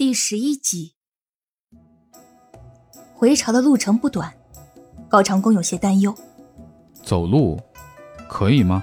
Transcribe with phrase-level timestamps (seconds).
[0.00, 0.94] 第十一集，
[3.14, 4.32] 回朝的路程不短，
[5.10, 6.14] 高长恭有些担忧。
[7.02, 7.60] 走路
[8.26, 8.82] 可以吗？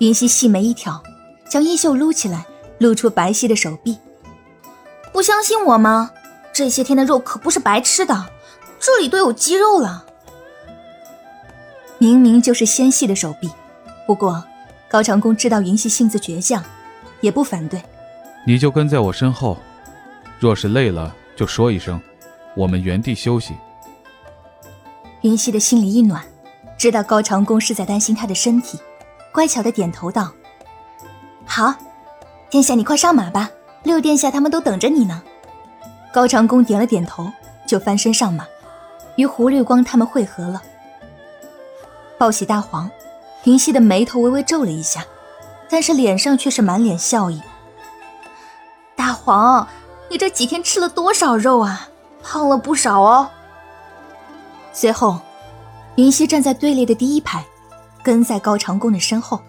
[0.00, 1.00] 云溪细眉一挑，
[1.48, 2.44] 将衣袖撸起来，
[2.80, 3.96] 露出白皙的手臂。
[5.12, 6.10] 不相信我吗？
[6.52, 8.26] 这些天的肉可不是白吃的，
[8.80, 10.04] 这里都有肌肉了。
[11.98, 13.48] 明明就是纤细的手臂，
[14.04, 14.42] 不过
[14.88, 16.60] 高长恭知道云溪性子倔强，
[17.20, 17.80] 也不反对。
[18.44, 19.56] 你就跟在我身后，
[20.38, 22.00] 若是累了就说一声，
[22.56, 23.54] 我们原地休息。
[25.20, 26.24] 云溪的心里一暖，
[26.78, 28.78] 知道高长恭是在担心他的身体，
[29.32, 30.32] 乖巧的点头道
[31.44, 31.74] ：“好，
[32.48, 33.50] 殿下你快上马吧，
[33.82, 35.22] 六殿下他们都等着你呢。”
[36.10, 37.30] 高长恭点了点头，
[37.66, 38.46] 就翻身上马，
[39.16, 40.62] 与胡绿光他们会合了。
[42.16, 42.90] 报喜大黄，
[43.44, 45.04] 云溪的眉头微微皱了一下，
[45.68, 47.40] 但是脸上却是满脸笑意。
[49.10, 49.66] 大黄，
[50.08, 51.88] 你这几天吃了多少肉啊？
[52.22, 53.28] 胖了不少哦。
[54.72, 55.18] 随后，
[55.96, 57.44] 云溪站在队列的第一排，
[58.04, 59.40] 跟在高长恭的身后。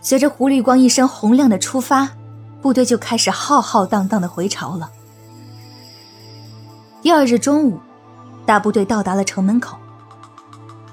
[0.00, 2.08] 随着胡绿光一声洪亮的出发，
[2.62, 4.90] 部队就开始浩浩荡荡的回朝了。
[7.02, 7.78] 第二日中午，
[8.46, 9.76] 大部队到达了城门口。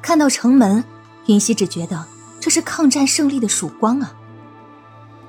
[0.02, 0.84] 看到城门，
[1.28, 2.04] 云溪只觉得
[2.38, 4.12] 这是抗战胜利的曙光啊。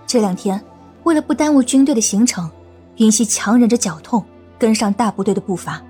[0.09, 0.61] 这两天。
[1.05, 2.49] 为了不耽误军队的行程，
[2.97, 4.25] 云溪强忍着脚痛
[4.59, 5.83] 跟上大部队的步伐。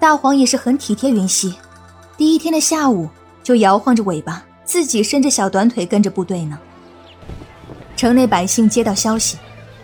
[0.00, 1.54] 大黄也是很体贴云溪，
[2.16, 3.08] 第一天的下午
[3.44, 6.58] 就摇晃着尾巴，自己伸着小短腿跟着部队呢。
[7.96, 9.38] 城内百姓接到消息，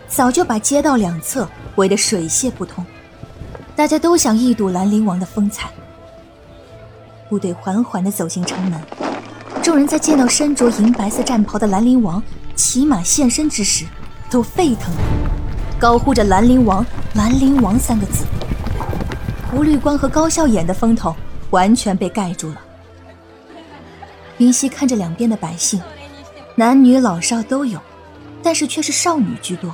[0.09, 1.47] 早就把街道两侧
[1.77, 2.85] 围得水泄不通，
[3.77, 5.71] 大家都想一睹兰陵王的风采。
[7.29, 8.81] 部队缓缓地走进城门，
[9.63, 12.21] 众人在见到身着银白色战袍的兰陵王
[12.55, 13.85] 骑马现身之时。
[14.29, 15.01] 都沸腾了，
[15.79, 16.85] 高呼着“兰陵王，
[17.15, 18.25] 兰陵王”三个字。
[19.49, 21.15] 胡绿光和高笑眼的风头
[21.49, 22.61] 完全被盖住了。
[24.37, 25.81] 云溪看着两边的百姓，
[26.55, 27.79] 男女老少都有，
[28.43, 29.73] 但是却是少女居多。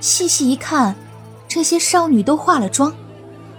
[0.00, 0.94] 细细一看，
[1.48, 2.92] 这些少女都化了妆，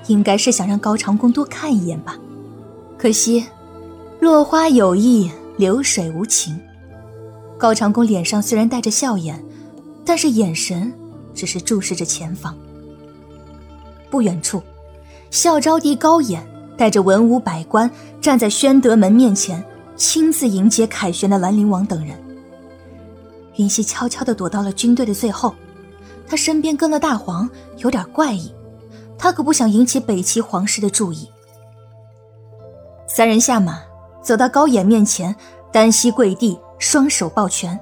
[0.07, 2.15] 应该是想让高长恭多看一眼吧。
[2.97, 3.47] 可惜，
[4.19, 6.59] 落花有意，流水无情。
[7.57, 9.43] 高长恭脸上虽然带着笑颜。
[10.05, 10.93] 但是眼神
[11.33, 12.57] 只是注视着前方。
[14.09, 14.61] 不远处，
[15.29, 16.41] 孝昭帝高衍
[16.77, 17.89] 带着文武百官
[18.19, 19.63] 站在宣德门面前，
[19.95, 22.15] 亲自迎接凯旋的兰陵王等人。
[23.57, 25.53] 云溪悄悄地躲到了军队的最后，
[26.27, 28.53] 他身边跟了大黄，有点怪异，
[29.17, 31.29] 他可不想引起北齐皇室的注意。
[33.07, 33.81] 三人下马，
[34.23, 35.35] 走到高衍面前，
[35.71, 37.79] 单膝跪地，双手抱拳。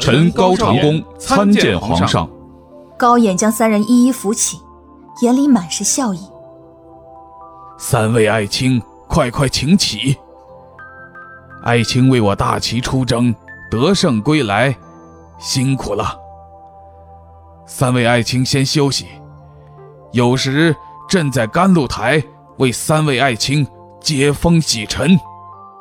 [0.00, 2.28] 臣高长恭参见皇上。
[2.98, 4.60] 高衍将三人一一扶起，
[5.22, 6.20] 眼里满是笑意。
[7.78, 10.16] 三位爱卿，快快请起。
[11.64, 13.34] 爱卿为我大齐出征，
[13.70, 14.76] 得胜归来，
[15.38, 16.16] 辛苦了。
[17.66, 19.06] 三位爱卿先休息，
[20.12, 20.74] 有时
[21.08, 22.22] 朕在甘露台
[22.58, 23.66] 为三位爱卿
[24.00, 25.18] 接风洗尘。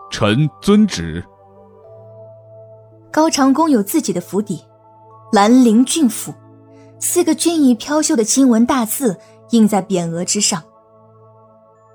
[0.10, 1.26] 臣遵旨。
[3.12, 4.64] 高长恭有自己的府邸，
[5.34, 6.34] 兰陵郡府，
[6.98, 10.64] 四个俊逸飘秀的金文大字印在匾额之上。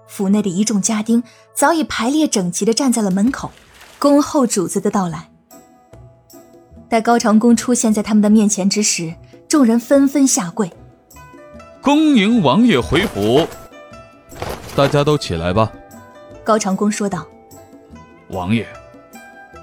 [0.06, 1.24] 府内的一众家丁
[1.54, 3.50] 早已排列整齐的站在了门口，
[3.98, 5.30] 恭候主子的到来。
[6.90, 9.14] 待高长恭出现在他们的面前之时，
[9.48, 10.70] 众人纷纷下跪，
[11.80, 13.46] 恭迎王爷回府。
[14.76, 15.72] 大家都起来吧。
[16.44, 17.26] 高长恭说道
[18.28, 18.68] ：“王爷，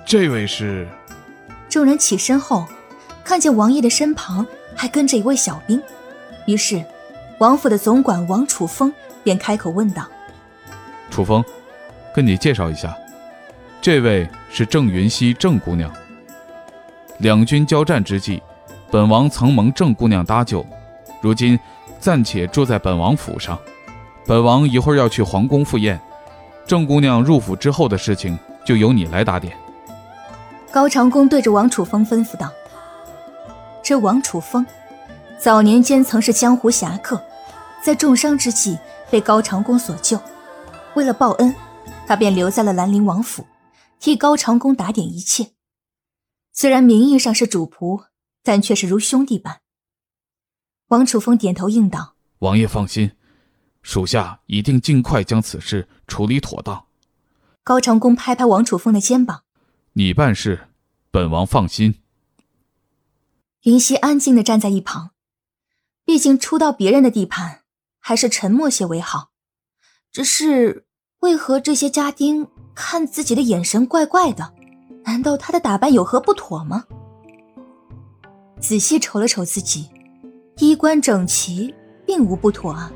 [0.04, 0.88] 这位是。”
[1.74, 2.68] 众人起身后，
[3.24, 4.46] 看见王爷的身旁
[4.76, 5.82] 还跟着一位小兵，
[6.46, 6.86] 于是，
[7.40, 10.08] 王府的总管王楚风便开口问道
[11.10, 11.44] ：“楚风，
[12.14, 12.96] 跟你介绍一下，
[13.82, 15.92] 这位是郑云溪郑姑娘。
[17.18, 18.40] 两军交战之际，
[18.92, 20.64] 本王曾蒙郑姑娘搭救，
[21.22, 21.60] 如今
[22.00, 23.58] 暂且住在本王府上。
[24.28, 26.00] 本王一会儿要去皇宫赴宴，
[26.68, 29.58] 郑姑娘入府之后的事情就由你来打点。”
[30.74, 32.52] 高长恭对着王楚风吩咐道
[33.84, 34.66] ：“这王楚风，
[35.38, 37.24] 早年间曾是江湖侠客，
[37.84, 38.80] 在重伤之际
[39.12, 40.20] 被高长恭所救。
[40.96, 41.54] 为了报恩，
[42.08, 43.46] 他便留在了兰陵王府，
[44.00, 45.52] 替高长恭打点一切。
[46.52, 48.06] 虽然名义上是主仆，
[48.42, 49.60] 但却是如兄弟般。”
[50.90, 53.12] 王楚风点头应道：“王爷放心，
[53.84, 56.86] 属下一定尽快将此事处理妥当。”
[57.64, 59.43] 高长恭拍拍王楚风的肩膀。
[59.96, 60.70] 你办事，
[61.12, 62.02] 本王放心。
[63.62, 65.12] 云溪安静的站在一旁，
[66.04, 67.60] 毕竟出到别人的地盘，
[68.00, 69.30] 还是沉默些为好。
[70.12, 70.88] 只是
[71.20, 74.56] 为何这些家丁看自己的眼神怪怪的？
[75.06, 76.86] 难道他的打扮有何不妥吗？
[78.60, 79.92] 仔细瞅了瞅自己，
[80.58, 81.72] 衣冠整齐，
[82.04, 82.92] 并无不妥啊。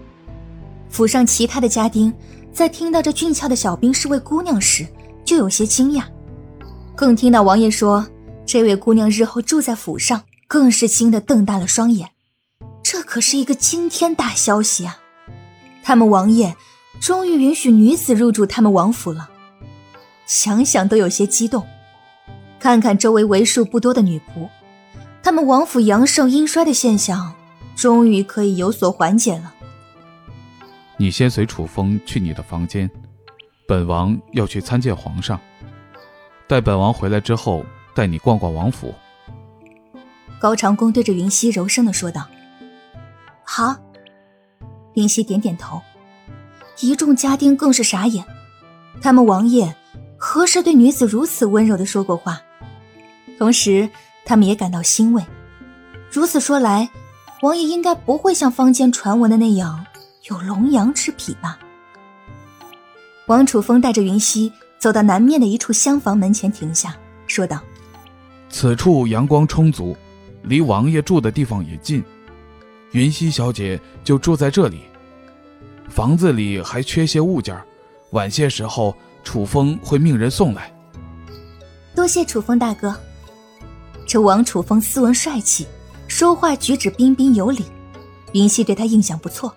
[0.90, 2.12] 府上其他的家丁
[2.52, 4.88] 在听到这俊俏的小兵是位姑娘时，
[5.24, 6.04] 就有些惊讶。
[6.98, 8.08] 更听到王爷说
[8.44, 12.10] 这位姑娘日后住在府上，更是惊得瞪大了双眼。
[12.82, 14.98] 这可是一个惊天大消息啊！
[15.84, 16.56] 他们王爷
[17.00, 19.30] 终于允许女子入住他们王府了，
[20.26, 21.64] 想想都有些激动。
[22.60, 24.50] 看看周围为数不多的女仆，
[25.22, 27.36] 他们王府阳盛阴衰的现象，
[27.76, 29.54] 终于可以有所缓解了。
[30.98, 32.90] 你先随楚风去你的房间，
[33.68, 35.40] 本王要去参见皇上。
[36.48, 38.96] 待本王回来之后，带你逛逛王府。
[40.40, 42.26] 高长恭对着云溪柔声的说道
[43.44, 43.76] ：“好。”
[44.96, 45.82] 云溪点点头，
[46.80, 48.26] 一众家丁更是傻眼，
[49.02, 49.76] 他们王爷
[50.18, 52.42] 何时对女子如此温柔的说过话？
[53.38, 53.90] 同时，
[54.26, 55.24] 他们也感到欣慰。
[56.10, 56.90] 如此说来，
[57.42, 59.86] 王爷应该不会像坊间传闻的那样
[60.30, 61.60] 有龙阳之癖吧？
[63.28, 66.96] 王楚风带着云溪走到南面的一处厢房门前停下，
[67.26, 67.60] 说道
[68.50, 69.98] ：“此处阳光充足，
[70.44, 72.04] 离王爷住的地方也近，
[72.92, 74.82] 云溪小姐就住在这里。
[75.90, 77.60] 房子里还缺些物件，
[78.12, 80.72] 晚些时候楚风会命人送来。”
[81.96, 82.96] 多谢楚风大哥。
[84.06, 85.68] 这王楚风斯文帅气，
[86.08, 87.66] 说话举止彬彬有礼，
[88.34, 89.54] 云溪对他印象不错。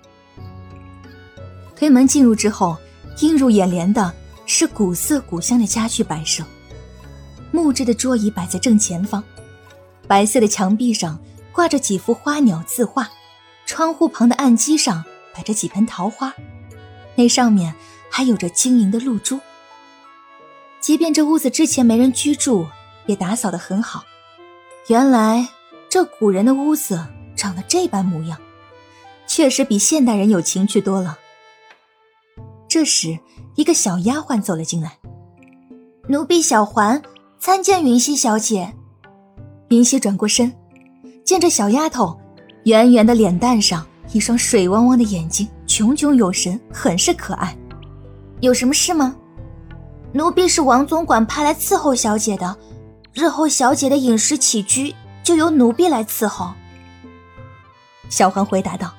[1.77, 2.77] 推门进入之后，
[3.21, 4.13] 映入眼帘的
[4.53, 6.43] 是古色古香的家具摆设，
[7.53, 9.23] 木质的桌椅摆在正前方，
[10.09, 11.21] 白色的墙壁上
[11.53, 13.09] 挂着几幅花鸟字画，
[13.65, 16.35] 窗户旁的案几上摆着几盆桃花，
[17.15, 17.73] 那上面
[18.11, 19.39] 还有着晶莹的露珠。
[20.81, 22.67] 即便这屋子之前没人居住，
[23.07, 24.05] 也打扫得很好。
[24.89, 25.49] 原来
[25.89, 27.07] 这古人的屋子
[27.37, 28.37] 长得这般模样，
[29.29, 31.21] 确实比现代人有情趣多了。
[32.69, 33.17] 这时，
[33.55, 34.99] 一个小丫鬟走了进来
[36.09, 37.01] ：“奴婢小环
[37.39, 38.73] 参见云溪小姐。”
[39.69, 40.53] 云溪转过身，
[41.25, 42.19] 见这小丫头
[42.65, 47.57] 圆圆的脸蛋上一双水汪汪的眼睛，炯炯有神，很是可爱。
[48.41, 49.15] 有什么事吗？
[50.13, 52.57] 奴婢是王总管派来伺候小姐的。
[53.13, 56.53] 日后小姐的饮食起居就由奴婢来伺候。”
[58.09, 58.93] 小环回答道。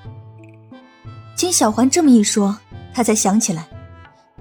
[1.35, 2.55] 经小环这么一说，
[2.93, 3.67] 他才想起来，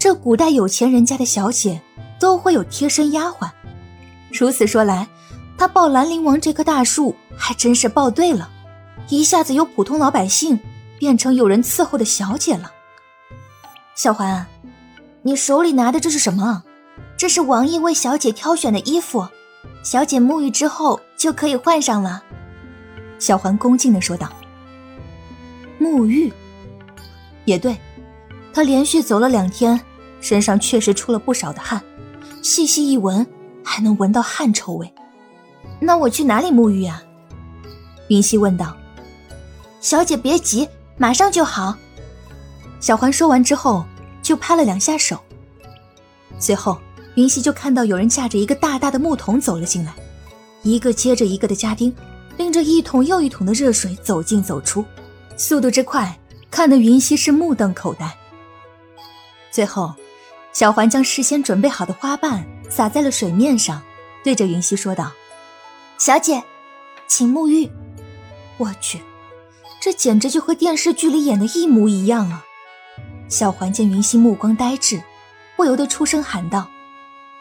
[0.00, 1.78] 这古代有钱人家的小姐
[2.18, 3.50] 都会有贴身丫鬟。
[4.32, 5.06] 如此说来，
[5.58, 8.48] 他抱兰陵王这棵大树还真是抱对了，
[9.10, 10.58] 一下子由普通老百姓
[10.98, 12.72] 变成有人伺候的小姐了。
[13.94, 14.46] 小环，
[15.20, 16.62] 你手里拿的这是什么？
[17.18, 19.28] 这是王爷为小姐挑选的衣服。
[19.82, 22.22] 小姐沐浴之后就可以换上了，
[23.18, 24.32] 小环恭敬的说道。
[25.78, 26.32] 沐浴，
[27.44, 27.76] 也对，
[28.54, 29.78] 她连续走了两天，
[30.20, 31.82] 身上确实出了不少的汗，
[32.42, 33.26] 细细一闻
[33.64, 34.92] 还能闻到汗臭味。
[35.80, 37.02] 那我去哪里沐浴啊？
[38.08, 38.76] 云溪问道。
[39.80, 41.74] 小姐别急，马上就好。
[42.80, 43.84] 小环说完之后，
[44.22, 45.18] 就拍了两下手，
[46.38, 46.78] 随后。
[47.16, 49.92] 云溪就看到有人架着一个大大的木桶走了进来，
[50.62, 51.92] 一个接着一个的家丁
[52.36, 54.84] 拎着一桶又一桶的热水走进走出，
[55.36, 56.16] 速度之快，
[56.48, 58.16] 看得云溪是目瞪口呆。
[59.50, 59.92] 最后，
[60.52, 63.82] 小环将事先准备好的花瓣洒在了水面上，
[64.24, 65.12] 对着云溪说道
[65.96, 66.42] ：“小姐，
[67.06, 67.70] 请沐浴。”
[68.58, 69.00] 我去，
[69.80, 72.44] 这简直就和电视剧里演的一模一样啊！
[73.28, 75.00] 小环见云溪目光呆滞，
[75.56, 76.68] 不由得出声喊道。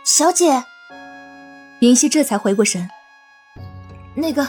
[0.04, 0.64] 小姐，
[1.82, 2.90] 云溪这才回过神。
[4.16, 4.48] 那个，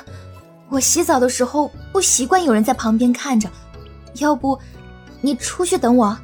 [0.69, 3.51] 我洗澡的时候不习惯有人在旁边看着，
[4.17, 4.59] 要不
[5.23, 6.17] 你出去等我？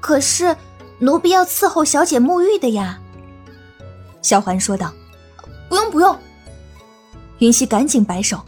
[0.00, 0.56] 可是
[0.98, 2.98] 奴婢要伺候小姐沐浴的呀。
[4.22, 4.92] 小环说道。
[5.68, 6.16] 不用不用，
[7.38, 8.40] 云溪赶紧摆手，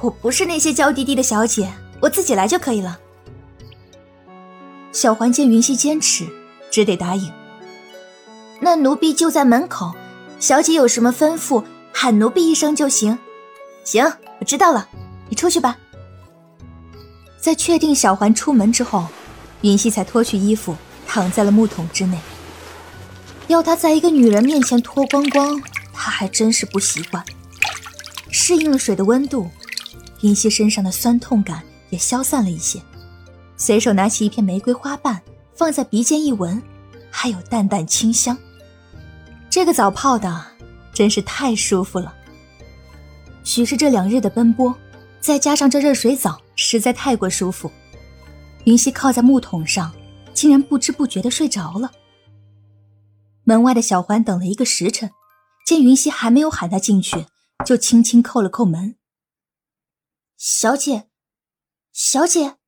[0.00, 3.00] 我不是那些娇滴滴的小姐，我自己来就可以了。
[4.92, 6.24] 小环见云溪坚持，
[6.70, 7.32] 只得答应。
[8.60, 9.92] 那奴婢就在门口，
[10.38, 13.18] 小姐有什么吩咐，喊奴婢一声就行。
[13.82, 14.04] 行，
[14.38, 14.88] 我知道了，
[15.28, 15.76] 你出去吧。
[17.40, 19.04] 在确定小环出门之后，
[19.62, 22.18] 云溪才脱去衣服，躺在了木桶之内。
[23.48, 27.24] 要他在一个女人面前脱光光，他还真是不习惯。
[28.30, 29.48] 适应了水的温度，
[30.20, 32.80] 云溪身上的酸痛感也消散了一些。
[33.56, 35.22] 随手拿起一片玫瑰花瓣，
[35.54, 36.62] 放在鼻尖一闻，
[37.10, 38.36] 还有淡淡清香。
[39.48, 40.44] 这个澡泡的
[40.92, 42.12] 真是太舒服了。
[43.44, 44.74] 许是这两日的奔波，
[45.20, 47.70] 再加上这热水澡实在太过舒服，
[48.64, 49.90] 云溪靠在木桶上，
[50.36, 51.92] 竟然不知不觉的睡着了。
[53.44, 55.10] 门外的小环等了一个时辰，
[55.66, 57.26] 见云溪还没有喊他进去，
[57.64, 58.96] 就轻轻叩了叩门
[60.36, 61.08] ：“小姐，
[61.90, 62.58] 小姐。”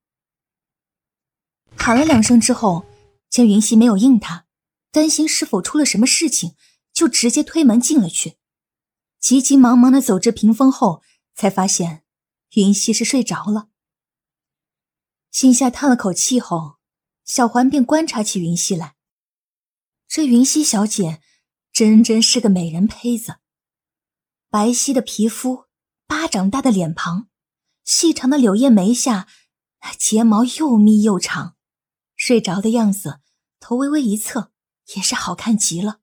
[1.77, 2.87] 喊了两声之后，
[3.29, 4.47] 见云溪没有应他，
[4.91, 6.55] 担心是否出了什么事情，
[6.95, 8.39] 就直接推门进了去。
[9.21, 11.03] 急急忙忙的走至屏风后，
[11.35, 12.05] 才发现
[12.55, 13.69] 云溪是睡着了。
[15.31, 16.78] 心下叹了口气后，
[17.29, 18.95] 小环便观察起云溪来。
[20.09, 21.21] 这云溪小姐，
[21.71, 23.37] 真真是个美人胚子。
[24.49, 25.67] 白皙的皮肤，
[26.07, 27.29] 巴掌大的脸庞，
[27.85, 29.29] 细长的柳叶眉下，
[29.99, 31.57] 睫毛又密又长，
[32.17, 33.21] 睡着的样子，
[33.61, 34.51] 头微微一侧，
[34.97, 36.01] 也是好看极了。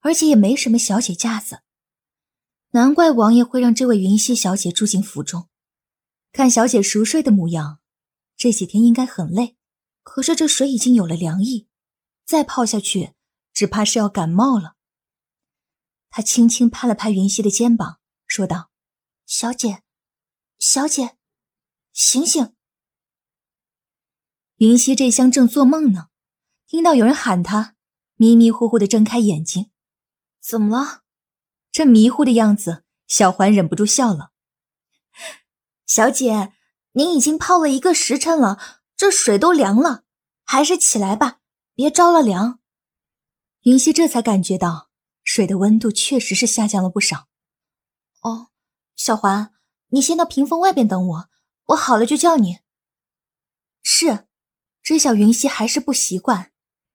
[0.00, 1.62] 而且也没什么小姐架子，
[2.72, 5.48] 难怪王爷会让这位云溪小姐住进府中。
[6.32, 7.80] 看小姐熟睡的模样，
[8.36, 9.55] 这几天应该很累。
[10.08, 11.66] 可是这水已经有了凉意，
[12.24, 13.14] 再泡下去。
[13.52, 14.76] 只怕是要感冒了。
[16.10, 18.70] 他轻轻拍了拍云溪的肩膀，说道
[19.26, 19.82] ：“小姐，
[20.58, 21.16] 小姐，
[21.92, 22.54] 醒醒！”
[24.58, 26.10] 云溪这厢正做梦呢，
[26.66, 27.76] 听到有人喊他，
[28.16, 29.70] 迷迷糊糊的睁开眼睛。
[30.38, 31.02] 怎么了？
[31.72, 34.32] 这迷糊的样子，小环忍不住笑了。
[35.86, 36.52] 小姐，
[36.92, 40.04] 您已经泡了一个时辰了，这水都凉了，
[40.42, 41.40] 还是起来吧，
[41.74, 42.60] 别着了凉。
[43.62, 44.88] 云溪这才感觉到
[45.22, 47.26] 水的温度确实是下降了不少。
[48.22, 48.48] 哦，
[48.96, 49.52] 小环，
[49.88, 51.28] 你先到屏风外边等我，
[51.66, 52.60] 我好了就叫你。
[53.82, 54.26] 是，
[54.82, 56.52] 知晓云溪还是不习惯，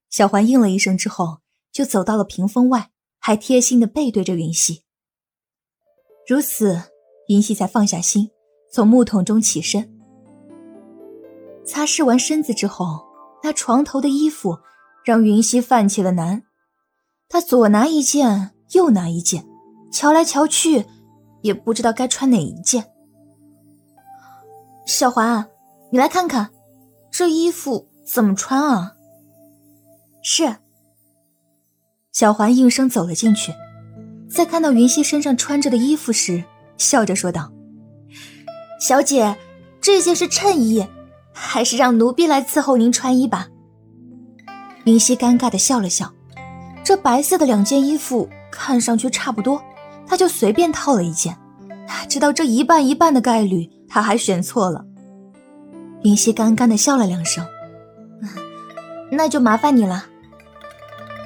[0.10, 1.41] 小环应了一声之后，
[1.72, 4.84] 就走到了屏风外，还贴心的背对着云溪。
[6.27, 6.91] 如此，
[7.27, 8.31] 云溪才放下心，
[8.72, 10.00] 从木桶中起身，
[11.72, 13.00] 擦拭完身子之后，
[13.42, 14.60] 那床头的衣服
[15.06, 16.44] 让云溪犯起了难。
[17.30, 19.46] 他左拿一件，右拿一件，
[19.90, 20.86] 瞧来瞧去，
[21.44, 22.92] 也不知道该穿哪一件。
[24.86, 25.48] 小环，
[25.94, 26.51] 你来看看，
[27.10, 28.92] 这衣服怎么穿啊？
[30.22, 30.58] 是。
[32.12, 33.54] 小环应声走了进去，
[34.30, 36.44] 在看到云溪身上穿着的衣服时，
[36.78, 37.50] 笑着说道
[38.78, 39.38] ：“小姐，
[39.80, 40.86] 这件是衬衣，
[41.43, 43.48] 还是让奴婢来伺候您穿衣吧？”
[44.86, 46.13] 云溪尴尬的笑了笑。
[46.83, 49.62] 这白色的两件衣服看上去差不多，
[50.07, 51.38] 她就随便套了一件。
[51.88, 54.86] 哪知道这一半一半的概率，她还选错了。
[56.03, 57.45] 云溪干干的笑了两声，
[59.12, 60.05] 那就麻烦你了。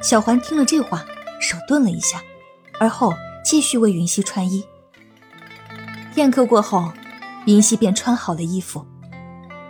[0.01, 1.05] 小环听了这话，
[1.39, 2.21] 手顿了一下，
[2.79, 4.65] 而后继续为云溪穿衣。
[6.13, 6.91] 片刻过后，
[7.45, 8.85] 云溪便穿好了衣服。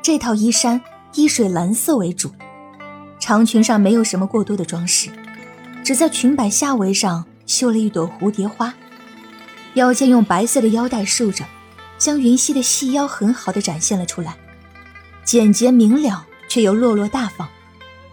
[0.06, 0.80] 这套衣衫
[1.16, 2.32] 以水蓝色为主，
[3.20, 5.10] 长裙上没有什么过多的装饰。
[5.84, 8.72] 只在裙摆下围上绣了一朵蝴蝶花，
[9.74, 11.44] 腰间用白色的腰带束着，
[11.98, 14.36] 将云溪的细腰很好的展现了出来，
[15.24, 17.50] 简洁明了却又落落大方。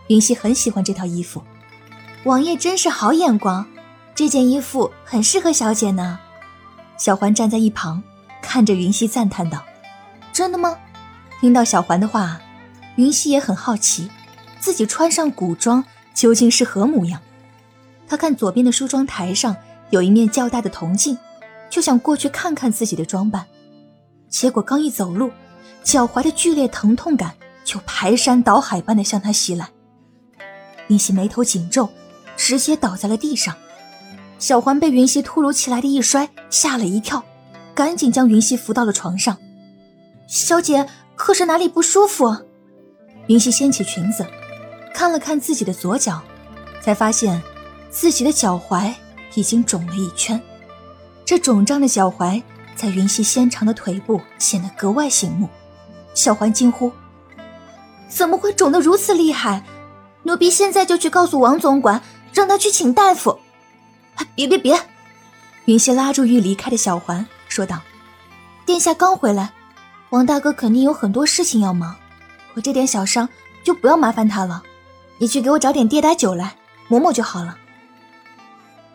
[0.08, 1.42] 云溪很喜欢这套衣服，
[2.25, 3.66] 王爷真是好眼光，
[4.14, 6.18] 这件衣服很适合小姐呢。
[6.96, 8.02] 小环站在一旁
[8.40, 9.62] 看着云溪赞叹道
[10.32, 10.75] ：“真的吗？”
[11.42, 12.40] 听到小环的话，
[12.94, 14.08] 云溪也很好奇，
[14.61, 15.84] 自己穿上古装
[16.14, 17.20] 究竟是何模样。
[18.06, 19.56] 他看左边的梳妆台上
[19.90, 21.18] 有一面较大的铜镜，
[21.68, 23.44] 就想过去看看自己的装扮。
[24.28, 25.32] 结果刚一走路，
[25.82, 27.34] 脚踝的剧烈疼痛感
[27.64, 29.68] 就排山倒海般的向他袭来。
[30.87, 31.88] 云溪眉头紧皱，
[32.37, 33.52] 直接倒在了地上。
[34.38, 37.25] 小环被云溪突如其来的一摔吓了一跳，
[37.75, 39.37] 赶紧将云溪扶到了床上。
[40.28, 42.37] 小姐，可是哪里不舒服？
[43.28, 44.26] 云溪掀起裙子，
[44.95, 46.21] 看了看自己的左脚，
[46.81, 47.42] 才发现。
[47.95, 48.90] 自己的脚踝
[49.35, 50.40] 已经肿了一圈，
[51.26, 52.42] 这肿胀的脚踝
[52.75, 55.47] 在云溪纤长的腿部显得格外醒目。
[56.14, 56.90] 小环惊呼
[58.09, 59.62] ：“怎么会肿得如此厉害？
[60.23, 62.02] 奴婢现在就去告诉王总管，
[62.33, 63.38] 让他去请大夫。
[64.35, 64.81] ”“别别别！”
[65.66, 67.83] 云溪拉住欲离开的小环，说道
[68.64, 69.52] ：“殿下刚回来，
[70.12, 71.97] 王大哥肯定有很多事情要忙，
[72.52, 73.26] 我这点小伤
[73.64, 74.62] 就不要麻烦他了。
[75.16, 76.54] 你去给我找点跌打酒来
[76.88, 77.57] 抹抹就好了。”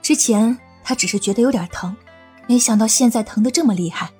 [0.04, 1.96] 之前他只是觉得有点疼，
[2.46, 4.12] 没想到现在疼得这么厉害，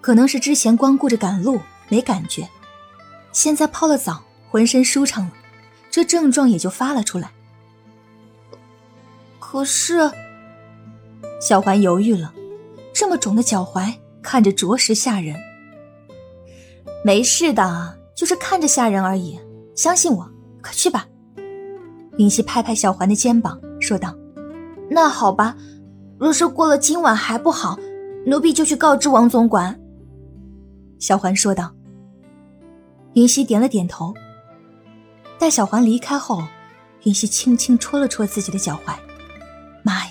[0.00, 2.48] 可能是之前光顾着赶路，没感觉，
[3.32, 5.32] 现在泡了澡，浑身舒畅了，
[5.92, 7.30] 这症状也就发了出来。
[9.38, 10.10] 可是，
[11.40, 12.34] 小环犹豫了，
[12.92, 15.40] 这么肿的脚踝看着着实吓人。
[17.04, 19.38] 没事的，就是看着吓人而已，
[19.74, 20.30] 相信我，
[20.62, 21.06] 快去吧。
[22.18, 24.14] 云溪拍拍小环的肩膀，说道
[24.90, 25.56] ：“那好吧，
[26.18, 27.78] 若是过了今晚还不好，
[28.26, 29.80] 奴婢就去告知王总管。”
[31.00, 31.72] 小环说道。
[33.14, 34.14] 云溪点了点头。
[35.38, 36.44] 待小环离开后，
[37.04, 38.94] 云溪轻轻戳了戳自己的脚踝，
[39.82, 40.10] 妈呀，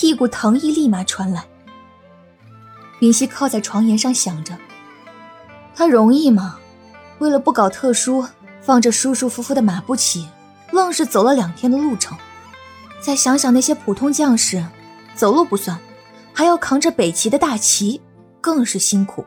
[0.00, 1.44] 一股疼意立马传来。
[3.00, 4.56] 云溪靠在床沿上想着
[5.80, 6.58] ：“他容易吗？
[7.20, 8.22] 为了不搞特殊，
[8.60, 10.28] 放着舒舒服服的马步骑。”
[10.72, 12.18] 愣是走了两天的路程，
[13.00, 14.62] 再想想那些普通将士，
[15.14, 15.78] 走路不算，
[16.34, 17.98] 还要扛着北齐的大旗，
[18.42, 19.24] 更是辛苦。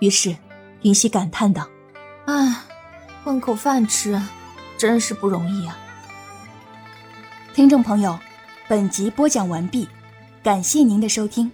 [0.00, 0.36] 于是，
[0.82, 1.66] 云溪感叹道
[2.28, 2.56] ：“唉，
[3.24, 4.20] 混口饭吃，
[4.76, 5.78] 真是不容易啊。”
[7.56, 8.18] 听众朋友，
[8.68, 9.88] 本集播讲完毕，
[10.42, 11.50] 感谢您的收听。